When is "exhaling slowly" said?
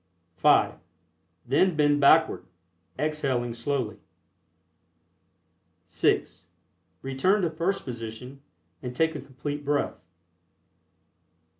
2.97-3.99